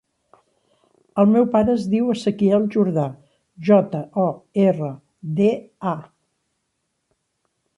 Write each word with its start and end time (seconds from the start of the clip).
El 1.23 1.27
meu 1.33 1.43
pare 1.55 1.71
es 1.73 1.83
diu 1.91 2.07
Ezequiel 2.13 2.65
Jorda: 2.75 3.03
jota, 3.69 4.01
o, 4.25 4.27
erra, 4.67 4.91
de, 5.41 5.51
a. 5.95 5.97